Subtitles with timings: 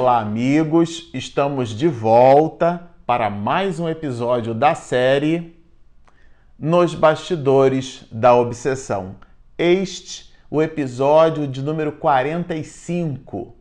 [0.00, 1.10] Olá, amigos!
[1.12, 5.56] Estamos de volta para mais um episódio da série
[6.56, 9.16] Nos Bastidores da Obsessão.
[9.58, 13.56] Este, o episódio de número 45.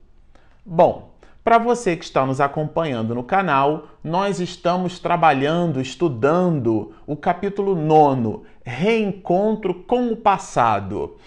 [0.64, 1.10] Bom,
[1.44, 8.44] para você que está nos acompanhando no canal, nós estamos trabalhando, estudando o capítulo 9,
[8.64, 11.18] Reencontro com o Passado.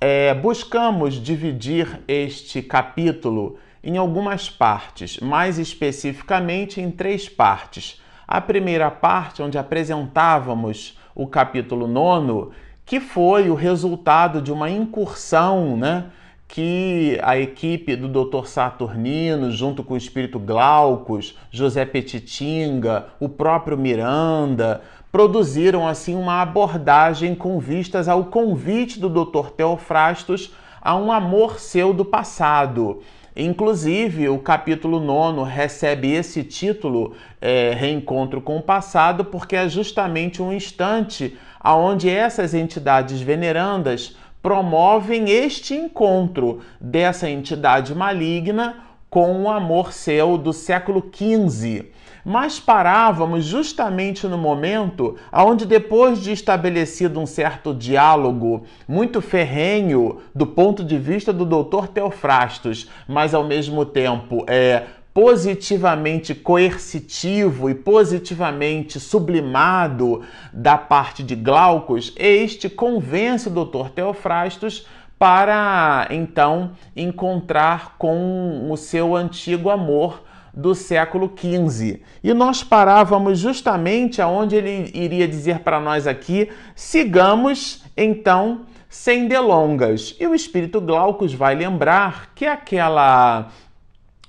[0.00, 8.00] É, buscamos dividir este capítulo em algumas partes, mais especificamente em três partes.
[8.26, 12.50] A primeira parte, onde apresentávamos o capítulo 9,
[12.84, 16.06] que foi o resultado de uma incursão, né?
[16.52, 18.46] que a equipe do Dr.
[18.46, 27.36] Saturnino, junto com o espírito Glaucus, José Petitinga, o próprio Miranda, produziram assim uma abordagem
[27.36, 29.50] com vistas ao convite do Dr.
[29.50, 33.00] Teofrastos a um amor seu do passado.
[33.36, 40.42] Inclusive, o capítulo 9 recebe esse título, é, Reencontro com o Passado, porque é justamente
[40.42, 49.92] um instante onde essas entidades venerandas promovem este encontro dessa entidade maligna com o amor
[49.92, 51.90] seu do século XV.
[52.24, 60.46] Mas parávamos justamente no momento onde, depois de estabelecido um certo diálogo muito ferrenho do
[60.46, 61.88] ponto de vista do Dr.
[61.88, 70.22] Teofrastos, mas ao mesmo tempo é positivamente coercitivo e positivamente sublimado
[70.52, 73.90] da parte de Glaucus, este convence o Dr.
[73.94, 74.86] Teofrastos
[75.18, 80.22] para então encontrar com o seu antigo amor
[80.54, 82.02] do século XV.
[82.22, 90.16] E nós parávamos justamente aonde ele iria dizer para nós aqui: sigamos então sem delongas.
[90.18, 93.48] E o espírito Glaucus vai lembrar que aquela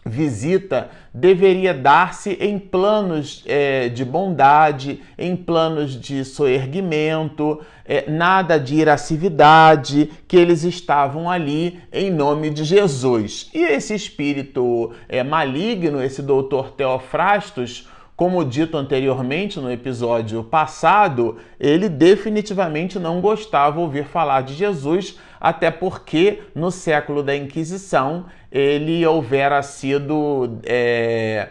[0.05, 8.75] visita deveria dar-se em planos é, de bondade, em planos de soerguimento, é, nada de
[8.75, 13.49] iracividade, que eles estavam ali em nome de Jesus.
[13.53, 17.87] E esse espírito é, maligno, esse doutor Teofrastos,
[18.21, 25.17] como dito anteriormente no episódio passado, ele definitivamente não gostava de ouvir falar de Jesus,
[25.39, 31.49] até porque no século da Inquisição ele houvera sido é,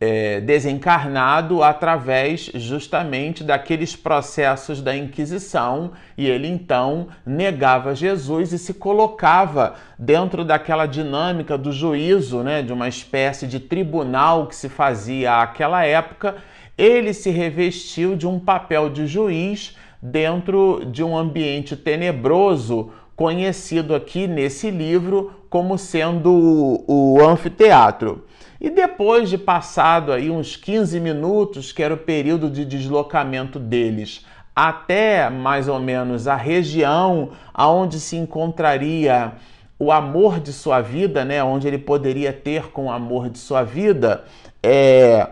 [0.00, 8.72] é, desencarnado através justamente daqueles processos da Inquisição e ele então negava Jesus e se
[8.72, 15.42] colocava dentro daquela dinâmica do juízo, né, de uma espécie de tribunal que se fazia
[15.42, 16.36] àquela época.
[16.78, 24.26] Ele se revestiu de um papel de juiz dentro de um ambiente tenebroso conhecido aqui
[24.26, 28.24] nesse livro como sendo o, o anfiteatro.
[28.60, 34.24] E depois de passado aí uns 15 minutos, que era o período de deslocamento deles,
[34.54, 39.32] até mais ou menos a região aonde se encontraria
[39.78, 43.62] o amor de sua vida, né, onde ele poderia ter com o amor de sua
[43.62, 44.24] vida,
[44.62, 45.30] é,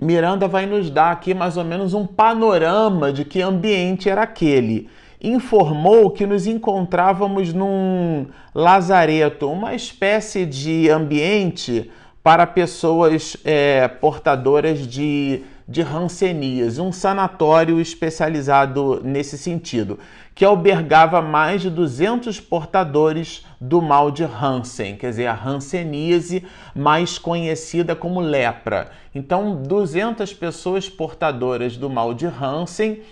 [0.00, 4.88] Miranda vai nos dar aqui mais ou menos um panorama de que ambiente era aquele.
[5.22, 11.90] Informou que nos encontrávamos num lazareto, uma espécie de ambiente
[12.26, 19.96] para pessoas é, portadoras de, de rancenias, um sanatório especializado nesse sentido,
[20.34, 26.44] que albergava mais de 200 portadores do mal de Hansen, quer dizer, a hanseníase,
[26.74, 28.90] mais conhecida como lepra.
[29.14, 33.02] Então, 200 pessoas portadoras do mal de Hansen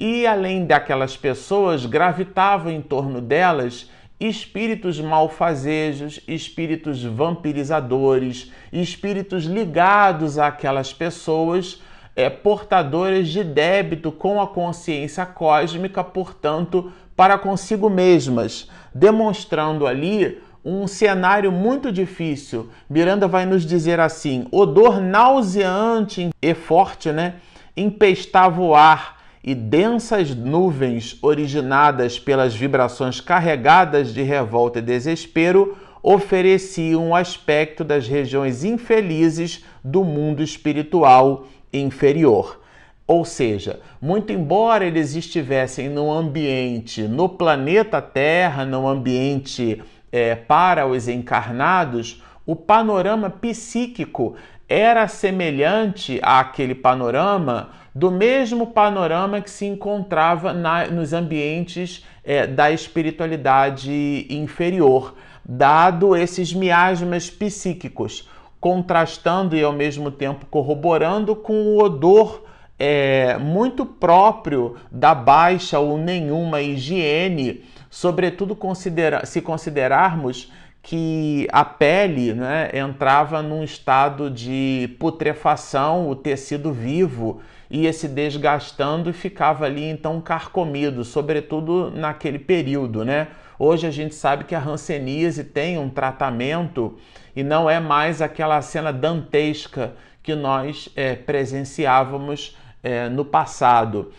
[0.00, 3.88] e além daquelas pessoas, gravitavam em torno delas
[4.28, 11.82] espíritos malfazejos, espíritos vampirizadores, espíritos ligados àquelas pessoas,
[12.16, 20.86] é, portadoras de débito com a consciência cósmica, portanto, para consigo mesmas, demonstrando ali um
[20.86, 22.70] cenário muito difícil.
[22.88, 27.34] Miranda vai nos dizer assim: odor nauseante e forte, né?
[27.76, 29.13] Empestava o ar
[29.44, 38.08] e densas nuvens originadas pelas vibrações carregadas de revolta e desespero ofereciam o aspecto das
[38.08, 42.62] regiões infelizes do mundo espiritual inferior.
[43.06, 50.86] Ou seja, muito embora eles estivessem no ambiente, no planeta Terra, no ambiente é, para
[50.86, 54.36] os encarnados, o panorama psíquico
[54.74, 62.72] era semelhante àquele panorama do mesmo panorama que se encontrava na, nos ambientes é, da
[62.72, 68.28] espiritualidade inferior, dado esses miasmas psíquicos.
[68.58, 72.44] contrastando e ao mesmo tempo corroborando com o odor
[72.78, 80.50] é, muito próprio da baixa ou nenhuma higiene, sobretudo considera se considerarmos
[80.84, 87.40] que a pele né, entrava num estado de putrefação, o tecido vivo
[87.70, 93.28] ia se desgastando e ficava ali então carcomido, sobretudo naquele período, né?
[93.58, 96.98] Hoje a gente sabe que a hanseníase tem um tratamento
[97.34, 104.12] e não é mais aquela cena dantesca que nós é, presenciávamos é, no passado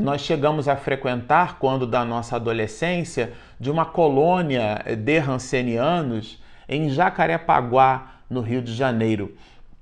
[0.00, 8.20] nós chegamos a frequentar, quando da nossa adolescência, de uma colônia de rancenianos em Jacarepaguá,
[8.30, 9.34] no Rio de Janeiro.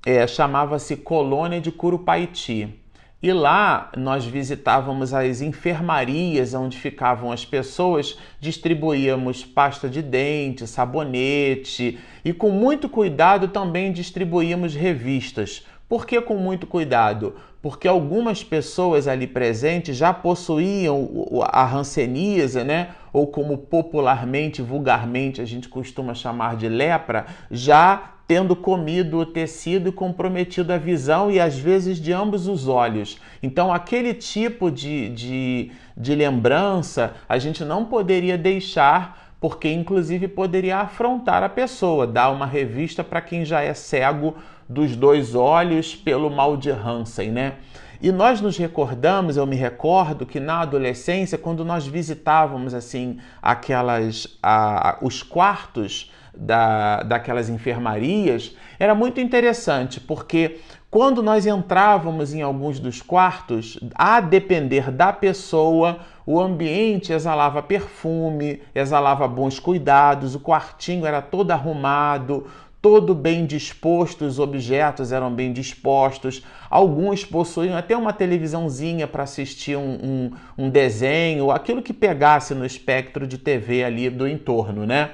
[0.05, 2.75] É, Chamava-se Colônia de Curupaiti.
[3.21, 11.99] E lá nós visitávamos as enfermarias onde ficavam as pessoas, distribuíamos pasta de dente, sabonete
[12.23, 15.65] e com muito cuidado também distribuíamos revistas.
[15.89, 17.33] Por que com muito cuidado?
[17.61, 22.89] porque algumas pessoas ali presentes já possuíam a ranceníase, né?
[23.11, 29.89] Ou como popularmente, vulgarmente a gente costuma chamar de lepra, já tendo comido o tecido
[29.89, 33.17] e comprometido a visão e às vezes de ambos os olhos.
[33.41, 40.77] Então, aquele tipo de, de, de lembrança a gente não poderia deixar porque inclusive poderia
[40.77, 44.35] afrontar a pessoa, dar uma revista para quem já é cego
[44.69, 47.55] dos dois olhos pelo mal de Hansen, né?
[48.01, 54.37] E nós nos recordamos, eu me recordo que na adolescência, quando nós visitávamos assim aquelas
[54.41, 62.79] a, os quartos da, daquelas enfermarias, era muito interessante, porque quando nós entrávamos em alguns
[62.79, 71.05] dos quartos, a depender da pessoa, o ambiente exalava perfume, exalava bons cuidados, o quartinho
[71.05, 72.47] era todo arrumado,
[72.81, 76.43] todo bem disposto, os objetos eram bem dispostos.
[76.69, 82.65] Alguns possuíam até uma televisãozinha para assistir um, um, um, desenho, aquilo que pegasse no
[82.65, 85.11] espectro de TV ali do entorno, né?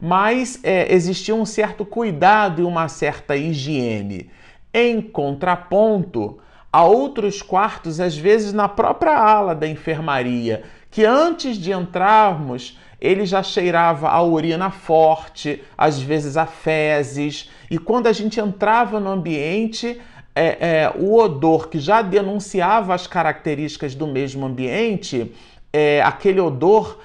[0.00, 4.30] Mas é, existia um certo cuidado e uma certa higiene.
[4.72, 6.38] Em contraponto
[6.72, 13.24] a outros quartos, às vezes na própria ala da enfermaria, que antes de entrarmos ele
[13.24, 19.10] já cheirava a urina forte, às vezes a fezes, e quando a gente entrava no
[19.10, 20.00] ambiente,
[20.34, 25.32] é, é, o odor que já denunciava as características do mesmo ambiente,
[25.72, 26.98] é, aquele odor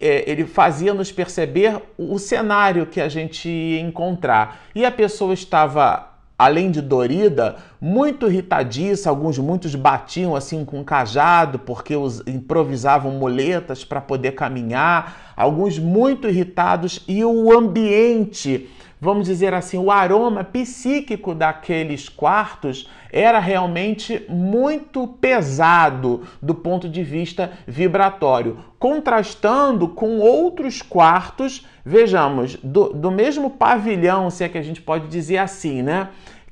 [0.00, 4.62] é, ele fazia nos perceber o cenário que a gente ia encontrar.
[4.74, 10.84] E a pessoa estava além de dorida, muito irritadiça, alguns muitos batiam assim com um
[10.84, 18.68] cajado porque os improvisavam muletas para poder caminhar, alguns muito irritados e o ambiente,
[19.00, 27.02] vamos dizer assim, o aroma psíquico daqueles quartos era realmente muito pesado do ponto de
[27.02, 34.62] vista vibratório, contrastando com outros quartos, vejamos, do, do mesmo pavilhão, se é que a
[34.62, 36.08] gente pode dizer assim, né?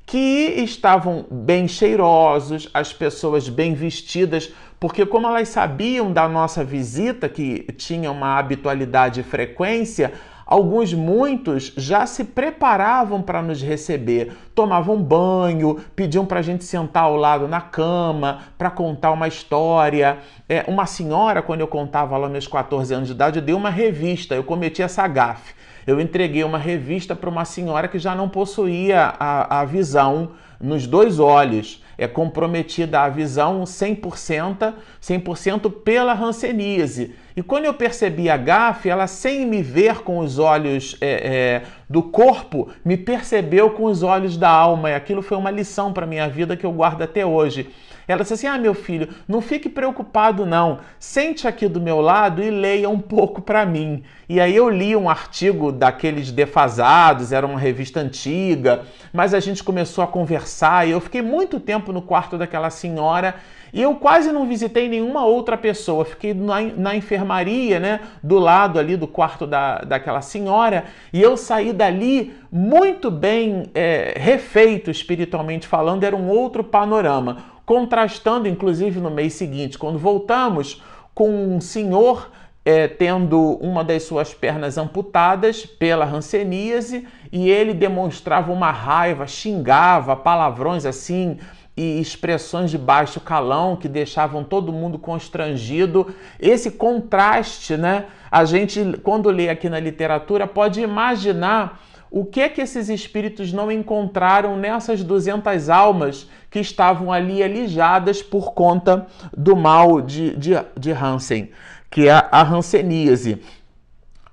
[0.09, 7.29] Que estavam bem cheirosos, as pessoas bem vestidas, porque como elas sabiam da nossa visita,
[7.29, 10.11] que tinha uma habitualidade e frequência,
[10.51, 17.03] Alguns, muitos, já se preparavam para nos receber, tomavam banho, pediam para a gente sentar
[17.03, 20.17] ao lado na cama, para contar uma história.
[20.49, 23.69] É, uma senhora, quando eu contava lá meus 14 anos de idade, eu dei uma
[23.69, 25.53] revista, eu cometi essa gafe.
[25.85, 30.87] Eu entreguei uma revista para uma senhora que já não possuía a, a visão nos
[30.87, 31.83] dois olhos.
[31.99, 37.13] É comprometida a visão 100%, 100% pela ranceníase.
[37.35, 41.61] E quando eu percebi a gafe, ela sem me ver com os olhos é, é,
[41.89, 44.89] do corpo, me percebeu com os olhos da alma.
[44.89, 47.69] E aquilo foi uma lição para minha vida que eu guardo até hoje.
[48.09, 50.79] Ela disse assim: Ah, meu filho, não fique preocupado, não.
[50.99, 54.03] Sente aqui do meu lado e leia um pouco para mim.
[54.27, 58.81] E aí eu li um artigo daqueles defasados, era uma revista antiga,
[59.13, 63.35] mas a gente começou a conversar e eu fiquei muito tempo no quarto daquela senhora
[63.71, 66.03] e eu quase não visitei nenhuma outra pessoa.
[66.03, 67.99] Fiquei na, na enfermaria, né?
[68.23, 70.85] Do lado ali do quarto da, daquela senhora.
[71.13, 76.03] E eu saí dali muito bem é, refeito espiritualmente falando.
[76.03, 80.81] Era um outro panorama contrastando inclusive no mês seguinte, quando voltamos
[81.13, 82.31] com um senhor
[82.65, 90.15] é, tendo uma das suas pernas amputadas pela ranceníase e ele demonstrava uma raiva, xingava
[90.15, 91.37] palavrões assim
[91.77, 96.07] e expressões de baixo calão que deixavam todo mundo constrangido.
[96.39, 98.05] Esse contraste, né?
[98.31, 101.79] A gente, quando lê aqui na literatura, pode imaginar
[102.11, 108.21] o que é que esses espíritos não encontraram nessas 200 almas que estavam ali alijadas
[108.21, 111.51] por conta do mal de, de, de Hansen,
[111.89, 113.41] que é a Hanseníase.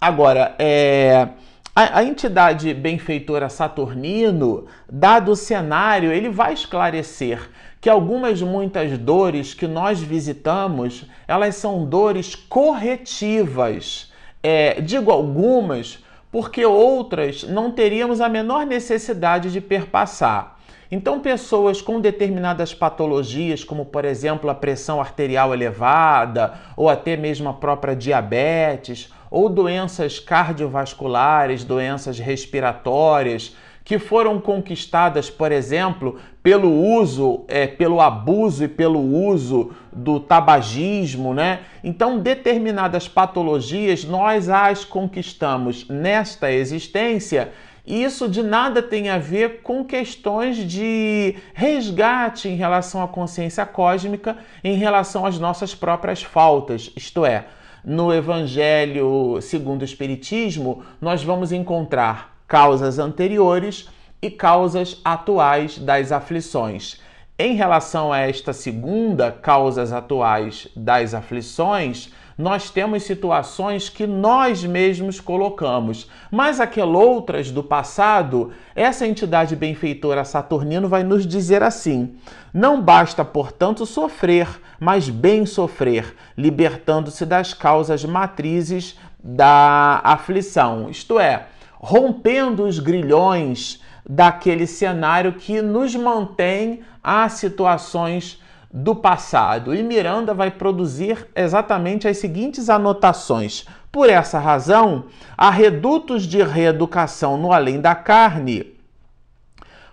[0.00, 1.28] Agora, é,
[1.74, 9.52] a, a, entidade benfeitora Saturnino, dado o cenário, ele vai esclarecer que algumas muitas dores
[9.52, 14.12] que nós visitamos, elas são dores corretivas.
[14.42, 15.98] É, digo algumas
[16.30, 20.56] porque outras não teríamos a menor necessidade de perpassar.
[20.90, 27.48] Então, pessoas com determinadas patologias, como por exemplo a pressão arterial elevada, ou até mesmo
[27.48, 37.44] a própria diabetes, ou doenças cardiovasculares, doenças respiratórias, que foram conquistadas, por exemplo, pelo uso,
[37.46, 41.60] é, pelo abuso e pelo uso do tabagismo, né?
[41.84, 47.52] Então, determinadas patologias nós as conquistamos nesta existência.
[47.86, 53.64] E isso de nada tem a ver com questões de resgate em relação à consciência
[53.64, 56.90] cósmica, em relação às nossas próprias faltas.
[56.96, 57.44] Isto é,
[57.84, 63.88] no Evangelho segundo o Espiritismo, nós vamos encontrar causas anteriores
[64.22, 67.00] e causas atuais das aflições.
[67.38, 75.20] Em relação a esta segunda, causas atuais das aflições, nós temos situações que nós mesmos
[75.20, 82.14] colocamos, mas aquelas outras do passado, essa entidade benfeitora Saturnino vai nos dizer assim:
[82.52, 84.48] não basta, portanto, sofrer,
[84.78, 91.46] mas bem sofrer, libertando-se das causas matrizes da aflição, isto é,
[91.86, 99.72] rompendo os grilhões daquele cenário que nos mantém a situações do passado.
[99.72, 103.66] E Miranda vai produzir exatamente as seguintes anotações.
[103.92, 105.04] Por essa razão,
[105.38, 108.74] há redutos de reeducação no além da carne,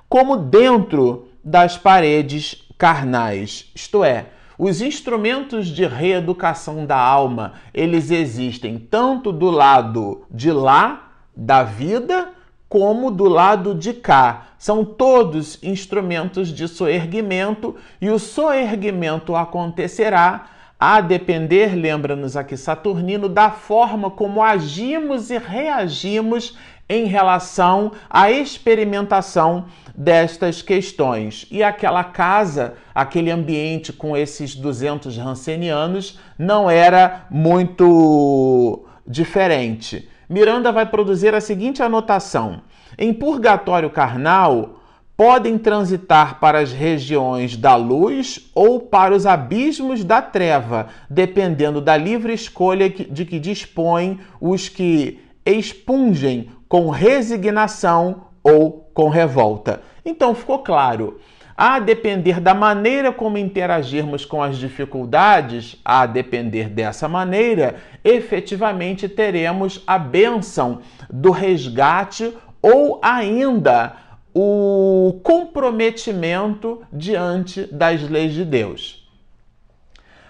[0.09, 8.79] como dentro das paredes carnais, isto é, os instrumentos de reeducação da alma, eles existem
[8.79, 12.30] tanto do lado de lá da vida,
[12.68, 14.48] como do lado de cá.
[14.58, 20.48] São todos instrumentos de soerguimento e o soerguimento acontecerá
[20.80, 26.58] a depender, lembra-nos aqui Saturnino, da forma como agimos e reagimos
[26.90, 31.48] em relação à experimentação destas questões.
[31.50, 40.10] E aquela casa, aquele ambiente com esses 200 rancenianos não era muito diferente.
[40.34, 42.63] Miranda vai produzir a seguinte anotação:
[42.98, 44.80] em purgatório carnal,
[45.16, 51.96] podem transitar para as regiões da luz ou para os abismos da treva, dependendo da
[51.96, 59.84] livre escolha de que dispõem os que expungem com resignação ou com revolta.
[60.04, 61.20] Então ficou claro.
[61.55, 69.83] A depender da maneira como interagirmos com as dificuldades, a depender dessa maneira, efetivamente teremos
[69.86, 73.95] a bênção do resgate ou ainda
[74.33, 79.07] o comprometimento diante das leis de Deus.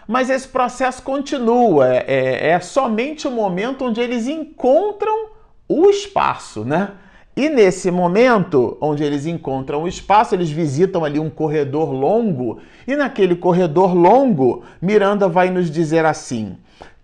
[0.05, 5.29] Mas esse processo continua, é, é, somente o momento onde eles encontram
[5.69, 6.91] o espaço, né?
[7.35, 12.95] E nesse momento, onde eles encontram o espaço, eles visitam ali um corredor longo, e
[12.95, 16.55] naquele corredor longo, Miranda vai nos dizer assim: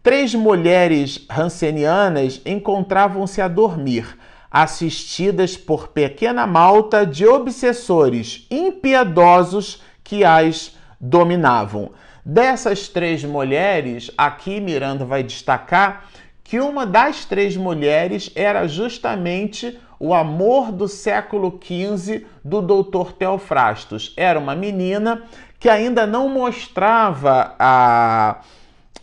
[0.03, 4.19] três mulheres rancenianas encontravam-se a dormir,
[4.51, 11.91] assistidas por pequena malta de obsessores impiedosos que as dominavam.
[12.24, 16.05] Dessas três mulheres, aqui Miranda vai destacar
[16.43, 23.12] que uma das três mulheres era justamente o amor do século XV do Dr.
[23.12, 24.13] Teofrastos.
[24.15, 25.24] Era uma menina
[25.60, 28.38] que ainda não mostrava a,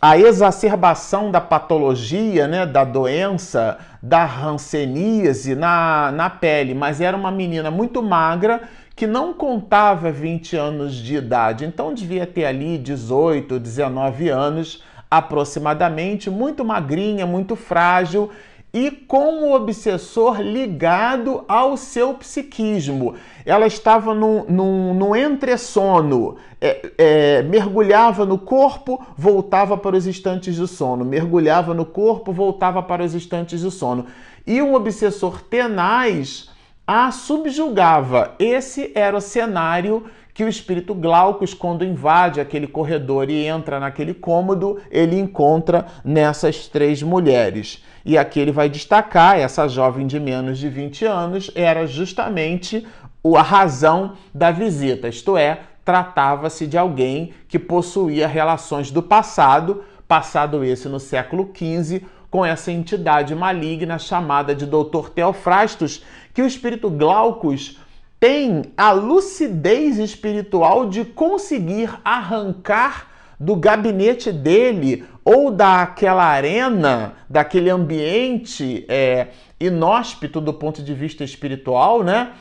[0.01, 7.31] a exacerbação da patologia, né, da doença, da hanseníase na, na pele, mas era uma
[7.31, 8.63] menina muito magra
[8.95, 16.31] que não contava 20 anos de idade, então devia ter ali 18, 19 anos aproximadamente,
[16.31, 18.31] muito magrinha, muito frágil
[18.77, 23.15] e com o obsessor ligado ao seu psiquismo.
[23.43, 30.55] Ela estava num, num, num entressono, é, é, mergulhava no corpo, voltava para os instantes
[30.55, 34.05] de sono, mergulhava no corpo, voltava para os instantes de sono.
[34.45, 36.51] E um obsessor tenaz
[36.85, 38.35] a subjugava.
[38.37, 40.05] Esse era o cenário
[40.35, 46.67] que o espírito Glaucus, quando invade aquele corredor e entra naquele cômodo, ele encontra nessas
[46.67, 47.83] três mulheres.
[48.07, 52.87] E aqui ele vai destacar: essa jovem de menos de 20 anos era justamente
[53.35, 60.63] a razão da visita, isto é, tratava-se de alguém que possuía relações do passado, passado
[60.63, 65.09] esse no século XV, com essa entidade maligna chamada de Dr.
[65.13, 66.01] Teofrastos,
[66.33, 67.77] que o espírito Glaucus
[68.17, 78.85] tem a lucidez espiritual de conseguir arrancar do gabinete dele ou daquela arena, daquele ambiente
[78.87, 79.27] é,
[79.59, 82.31] inóspito do ponto de vista espiritual, né?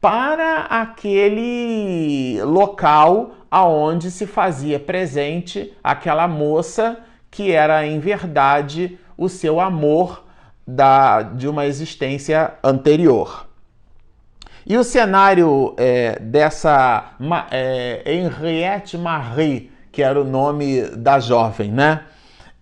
[0.00, 6.98] Para aquele local aonde se fazia presente aquela moça
[7.30, 10.24] que era em verdade o seu amor
[10.66, 13.46] da, de uma existência anterior.
[14.66, 17.12] E o cenário é, dessa
[17.50, 22.02] é, Henriette Marie, que era o nome da jovem, né?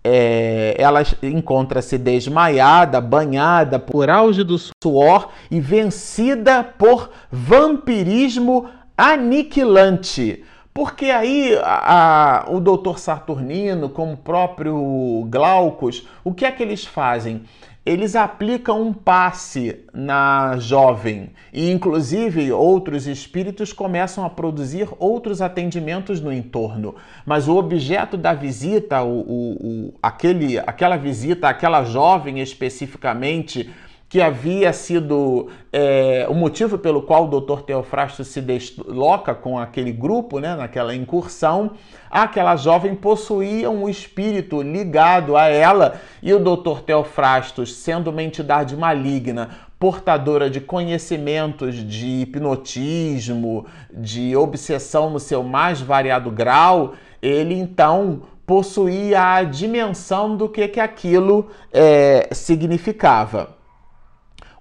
[0.01, 10.45] É, ela encontra-se desmaiada, banhada por auge do suor e vencida por vampirismo aniquilante.
[10.73, 16.85] Porque aí a, o doutor Saturnino, como o próprio Glaucus, o que é que eles
[16.85, 17.43] fazem?
[17.85, 26.19] Eles aplicam um passe na jovem e, inclusive, outros espíritos começam a produzir outros atendimentos
[26.19, 26.95] no entorno.
[27.23, 33.69] Mas o objeto da visita, o, o, o aquele, aquela visita, aquela jovem especificamente,
[34.15, 37.63] que havia sido é, o motivo pelo qual o Dr.
[37.63, 41.71] Teofrasto se desloca com aquele grupo, né, naquela incursão,
[42.09, 46.79] aquela jovem possuía um espírito ligado a ela e o Dr.
[46.85, 55.81] Teofrastos, sendo uma entidade maligna, portadora de conhecimentos de hipnotismo, de obsessão no seu mais
[55.81, 63.55] variado grau, ele então possuía a dimensão do que, que aquilo é, significava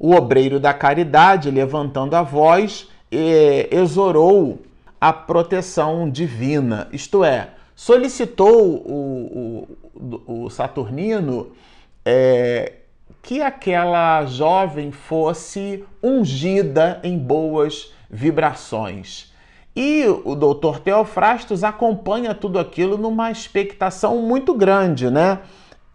[0.04, 2.86] o obreiro da caridade, levantando a voz,
[3.70, 4.60] exorou
[5.00, 11.52] a proteção divina, isto é, solicitou o, o, o Saturnino
[12.04, 12.72] é,
[13.22, 19.32] que aquela jovem fosse ungida em boas vibrações.
[19.74, 25.38] E o doutor Teofrastos acompanha tudo aquilo numa expectação muito grande, né?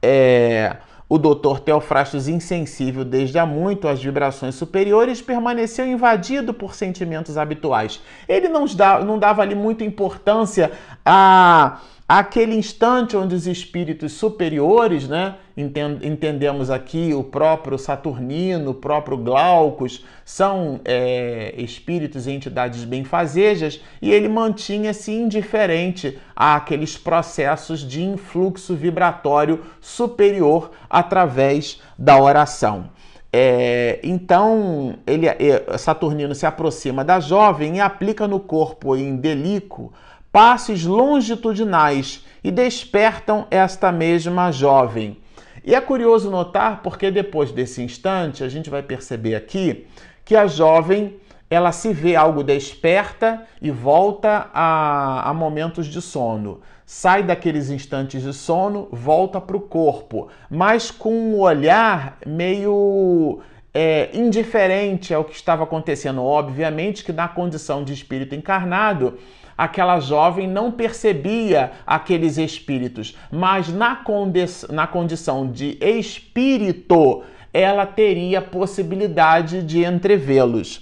[0.02, 0.78] É,
[1.10, 8.00] o doutor Teofrastos, insensível desde há muito às vibrações superiores, permaneceu invadido por sentimentos habituais.
[8.28, 10.72] Ele não, dava, não dava ali muita importância
[11.04, 19.16] a aquele instante onde os espíritos superiores, né, entendemos aqui o próprio Saturnino, o próprio
[19.16, 28.76] Glaucus, são é, espíritos e entidades benfazejas, e ele mantinha-se indiferente àqueles processos de influxo
[28.76, 32.90] vibratório superior através da oração.
[33.32, 39.94] É, então, ele, é, Saturnino se aproxima da jovem e aplica no corpo em delico
[40.32, 45.18] passes longitudinais e despertam esta mesma jovem.
[45.64, 49.88] E é curioso notar porque depois desse instante a gente vai perceber aqui
[50.24, 51.18] que a jovem
[51.50, 56.62] ela se vê algo desperta e volta a, a momentos de sono.
[56.86, 63.40] Sai daqueles instantes de sono, volta para o corpo, mas com um olhar meio
[63.74, 66.24] é, indiferente ao que estava acontecendo.
[66.24, 69.18] Obviamente que na condição de espírito encarnado,
[69.60, 78.42] aquela jovem não percebia aqueles espíritos, mas na, condi na condição de espírito, ela teria
[78.42, 80.82] possibilidade de entrevê-los.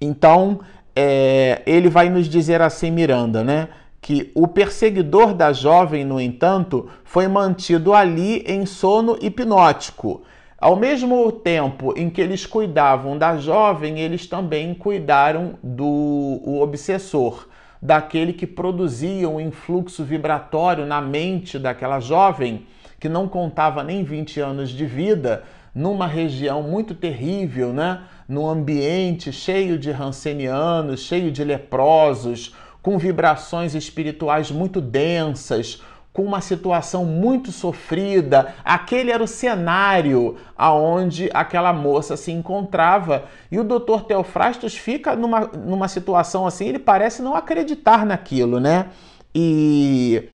[0.00, 0.58] Então,
[0.96, 3.68] é, ele vai nos dizer assim, Miranda, né?
[4.00, 10.22] Que o perseguidor da jovem, no entanto, foi mantido ali em sono hipnótico.
[10.58, 17.48] Ao mesmo tempo em que eles cuidavam da jovem, eles também cuidaram do obsessor
[17.80, 22.66] daquele que produzia um influxo vibratório na mente daquela jovem
[22.98, 25.42] que não contava nem 20 anos de vida,
[25.74, 28.02] numa região muito terrível, né?
[28.28, 36.40] num ambiente cheio de rancenianos, cheio de leprosos, com vibrações espirituais muito densas, com uma
[36.40, 38.54] situação muito sofrida.
[38.64, 43.24] Aquele era o cenário aonde aquela moça se encontrava.
[43.50, 48.88] E o doutor Teofrastos fica numa, numa situação assim, ele parece não acreditar naquilo, né?
[49.34, 50.28] E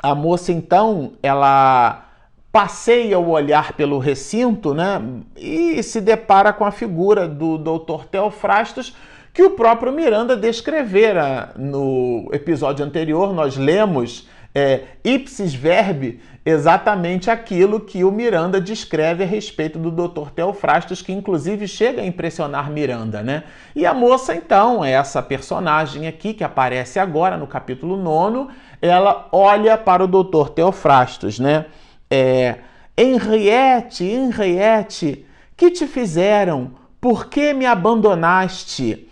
[0.00, 2.04] a moça então, ela
[2.52, 5.02] passeia o olhar pelo recinto, né?
[5.36, 8.94] E se depara com a figura do doutor Teofrastos
[9.34, 13.32] que o próprio Miranda descrevera no episódio anterior.
[13.32, 20.30] Nós lemos é, ipsis verbi exatamente aquilo que o Miranda descreve a respeito do Dr.
[20.30, 23.44] Teofrastos, que inclusive chega a impressionar Miranda, né?
[23.76, 28.50] E a moça, então, é essa personagem aqui que aparece agora no capítulo 9,
[28.82, 30.48] ela olha para o Dr.
[30.48, 31.66] Teofrastos, né?
[32.10, 32.56] É,
[32.96, 35.24] Henriette, Henriette,
[35.56, 36.72] que te fizeram?
[37.00, 39.07] Por que me abandonaste?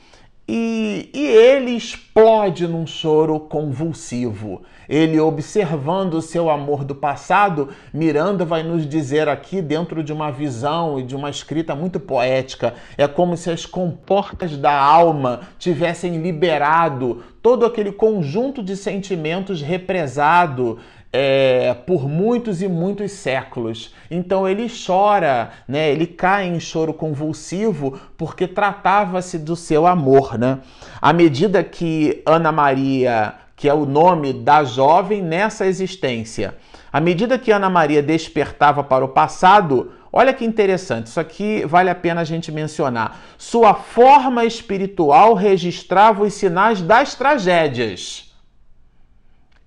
[0.49, 4.63] E, e, ele explode num choro convulsivo.
[4.89, 10.31] Ele, observando o seu amor do passado, Miranda vai nos dizer aqui, dentro de uma
[10.31, 16.23] visão e de uma escrita muito poética, é como se as comportas da alma tivessem
[16.23, 20.79] liberado todo aquele conjunto de sentimentos represado
[21.19, 23.95] é, por muitos e muitos séculos.
[24.11, 25.91] Então ele chora, né?
[25.91, 30.39] ele cai em choro convulsivo porque tratava-se do seu amor.
[30.39, 30.59] Né?
[31.01, 36.55] À medida que Ana Maria, que é o nome da jovem nessa existência,
[36.93, 41.89] à medida que Ana Maria despertava para o passado, olha que interessante, isso aqui vale
[41.89, 43.19] a pena a gente mencionar.
[43.39, 48.31] Sua forma espiritual registrava os sinais das tragédias.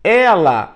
[0.03, 0.75] Ela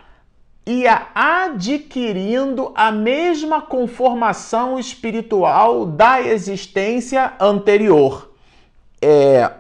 [0.66, 8.32] ia adquirindo a mesma conformação espiritual da existência anterior.
[9.02, 9.52] É,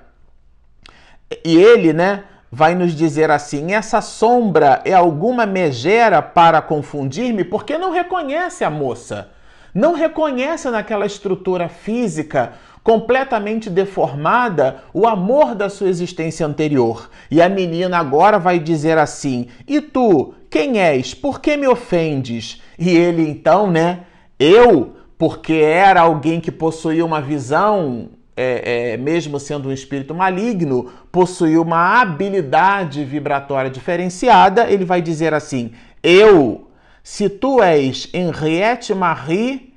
[1.43, 7.77] e ele, né, vai nos dizer assim: essa sombra é alguma megera para confundir-me, porque
[7.77, 9.31] não reconhece a moça,
[9.73, 17.09] não reconhece naquela estrutura física completamente deformada o amor da sua existência anterior.
[17.31, 21.15] E a menina agora vai dizer assim: E tu, quem és?
[21.15, 22.61] Por que me ofendes?
[22.77, 24.01] E ele então, né?
[24.37, 30.91] Eu, porque era alguém que possuía uma visão é, é, mesmo sendo um espírito maligno,
[31.11, 35.71] possuía uma habilidade vibratória diferenciada, ele vai dizer assim:
[36.03, 36.69] Eu,
[37.01, 39.73] se tu és Henriette Marie,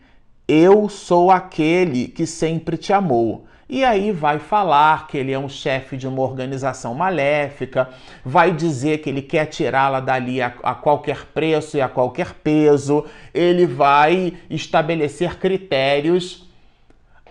[0.46, 3.46] eu sou aquele que sempre te amou.
[3.68, 7.88] E aí vai falar que ele é um chefe de uma organização maléfica,
[8.24, 13.04] vai dizer que ele quer tirá-la dali a, a, qualquer preço e a qualquer peso,
[13.34, 16.48] ele vai estabelecer critérios,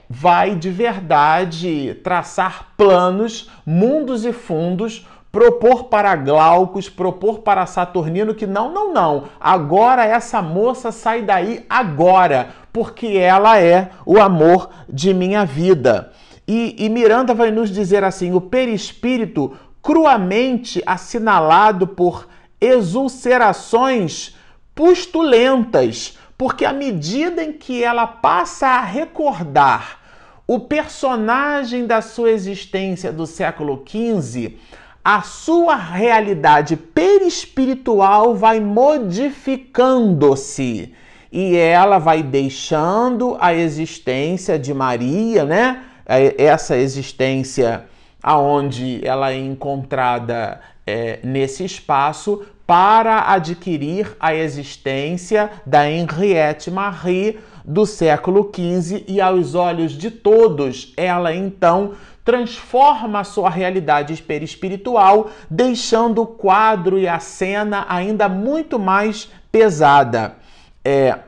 [0.10, 8.48] vai de verdade traçar planos, mundos e fundos propor para Glaucus, propor para Saturnino que
[8.48, 9.24] não, não, não.
[9.38, 16.14] Agora essa moça sai daí agora, porque ela é o amor de minha vida.
[16.48, 22.28] E, e Miranda vai nos dizer assim: o perispírito cruamente assinalado por
[22.60, 24.36] exulcerações
[24.74, 30.00] pustulentas, porque à medida em que ela passa a recordar
[30.48, 34.58] o personagem da sua existência do século XV,
[35.04, 40.94] a sua realidade perispiritual vai modificando-se
[41.32, 45.84] e ela vai deixando a existência de Maria, né?
[46.06, 47.86] É, essa existência
[48.22, 57.86] aonde ela é encontrada é, nesse espaço para adquirir a existência da Henriette Marie do
[57.86, 61.94] século XV e aos olhos de todos ela então
[62.26, 70.36] transforma sua realidade perispiritual, deixando o quadro e a cena ainda muito mais pesada.
[70.84, 71.20] É,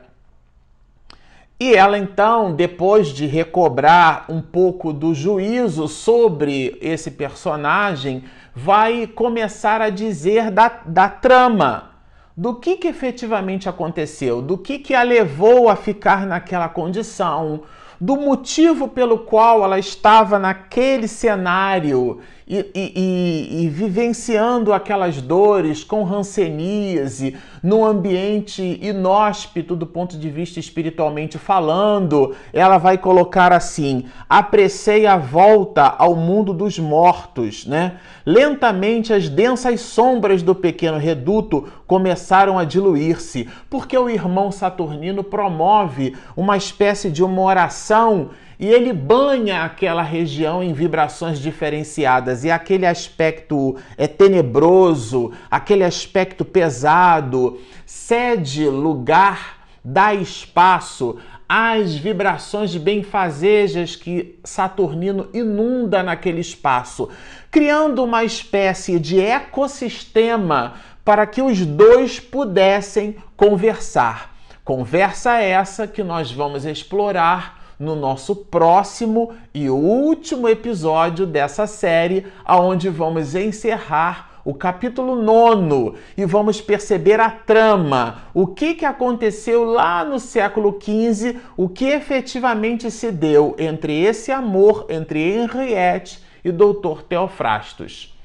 [1.60, 8.22] e ela então, depois de recobrar um pouco do juízo sobre esse personagem,
[8.54, 11.90] vai começar a dizer da, da trama,
[12.36, 17.62] do que, que efetivamente aconteceu, do que, que a levou a ficar naquela condição,
[18.00, 26.02] do motivo pelo qual ela estava naquele cenário e, e, e, vivenciando aquelas dores com
[26.02, 35.06] ranceníase, num ambiente inóspito do ponto de vista espiritualmente falando, ela vai colocar assim: apressei
[35.06, 37.98] a volta ao mundo dos mortos, né?
[38.24, 46.16] Lentamente as densas sombras do pequeno reduto começaram a diluir-se, porque o irmão Saturnino promove
[46.34, 52.86] uma espécie de uma oração e ele banha aquela região em vibrações diferenciadas e aquele
[52.86, 61.16] aspecto é tenebroso, aquele aspecto pesado, cede lugar, dá espaço
[61.48, 67.08] às vibrações benfazejas que Saturnino inunda naquele espaço,
[67.50, 74.36] criando uma espécie de ecossistema para que os dois pudessem conversar.
[74.62, 82.88] Conversa essa que nós vamos explorar no nosso próximo e último episódio dessa série, aonde
[82.88, 90.02] vamos encerrar o capítulo 9 e vamos perceber a trama, o que, que aconteceu lá
[90.04, 97.02] no século XV, o que efetivamente se deu entre esse amor entre Henriette e Dr.
[97.06, 98.16] Teofrastos.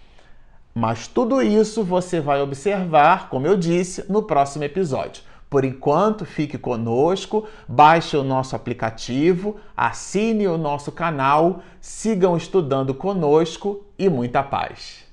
[0.73, 5.21] Mas tudo isso você vai observar, como eu disse, no próximo episódio.
[5.53, 13.85] Por enquanto, fique conosco, baixe o nosso aplicativo, assine o nosso canal, sigam estudando conosco
[13.95, 15.05] e muita paz.